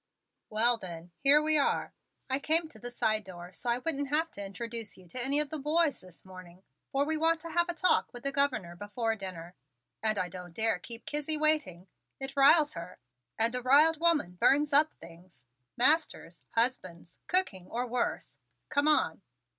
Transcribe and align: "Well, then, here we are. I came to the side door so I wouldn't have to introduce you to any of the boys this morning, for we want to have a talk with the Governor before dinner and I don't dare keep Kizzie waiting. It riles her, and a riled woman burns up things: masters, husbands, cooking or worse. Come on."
"Well, 0.49 0.79
then, 0.79 1.11
here 1.19 1.43
we 1.43 1.59
are. 1.59 1.93
I 2.27 2.39
came 2.39 2.67
to 2.69 2.79
the 2.79 2.89
side 2.89 3.23
door 3.23 3.53
so 3.53 3.69
I 3.69 3.77
wouldn't 3.77 4.07
have 4.07 4.31
to 4.31 4.43
introduce 4.43 4.97
you 4.97 5.07
to 5.07 5.23
any 5.23 5.39
of 5.39 5.51
the 5.51 5.59
boys 5.59 6.01
this 6.01 6.25
morning, 6.25 6.63
for 6.91 7.05
we 7.05 7.17
want 7.17 7.39
to 7.41 7.51
have 7.51 7.69
a 7.69 7.75
talk 7.75 8.11
with 8.11 8.23
the 8.23 8.31
Governor 8.31 8.75
before 8.75 9.15
dinner 9.15 9.53
and 10.01 10.17
I 10.17 10.27
don't 10.27 10.55
dare 10.55 10.79
keep 10.79 11.05
Kizzie 11.05 11.37
waiting. 11.37 11.87
It 12.19 12.35
riles 12.35 12.73
her, 12.73 12.97
and 13.37 13.53
a 13.53 13.61
riled 13.61 13.99
woman 13.99 14.37
burns 14.39 14.73
up 14.73 14.91
things: 14.95 15.45
masters, 15.77 16.41
husbands, 16.55 17.19
cooking 17.27 17.69
or 17.69 17.85
worse. 17.85 18.39
Come 18.69 18.87
on." 18.87 19.21